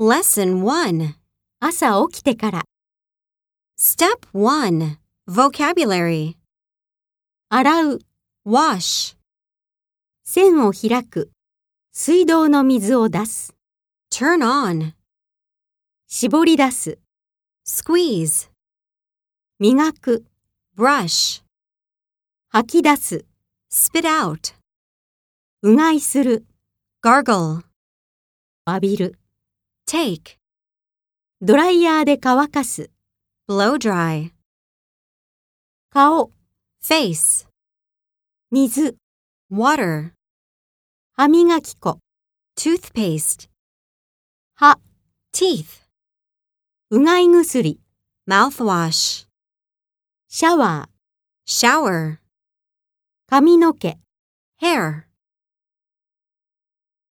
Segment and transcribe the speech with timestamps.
[0.00, 1.16] Lesson 1.
[1.58, 2.64] 朝起きてから、
[3.76, 4.96] Step 1.
[5.28, 6.36] Vocabulary.
[7.48, 7.98] 洗う、
[8.46, 9.16] Wash.
[10.22, 11.32] 線を開く、
[11.92, 13.56] 水道の水を出す、
[14.08, 14.92] Turn on.
[16.06, 17.00] 絞り出す、
[17.66, 18.52] Squeeze.
[19.58, 20.24] 磨く、
[20.76, 21.42] Brush.
[22.50, 23.24] 吐き出す、
[23.68, 24.54] Spit out.
[25.62, 26.46] うがいする、
[27.02, 27.64] Gargle.
[28.64, 29.18] 浴びる、
[29.88, 30.36] Take.
[31.40, 32.90] ドライヤーで乾かす、
[33.48, 34.32] Blow dry.
[35.88, 36.30] 顔、
[36.84, 37.48] Face.
[38.50, 38.98] 水、
[39.50, 40.12] Water.
[41.14, 42.00] 歯磨き粉、
[42.54, 43.48] Toothpaste.
[44.56, 44.78] 歯、
[45.32, 45.88] Teeth.
[46.90, 47.80] うがい薬、
[48.28, 49.26] Mouthwash.
[50.28, 52.18] シャワー、Shower.
[53.26, 53.96] 髪の毛。
[54.60, 55.07] Hair.